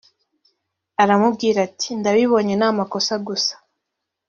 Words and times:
aramubwira 1.03 1.57
ati 1.67 1.89
“ndabibonye 1.99 2.53
ni 2.55 2.65
amakosa 2.69 3.13
gusa..” 3.27 3.53